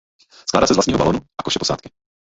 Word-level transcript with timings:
Skládá 0.49 0.67
se 0.67 0.73
z 0.73 0.77
vlastního 0.77 0.99
balónu 0.99 1.19
a 1.37 1.43
koše 1.43 1.59
posádky. 1.59 1.89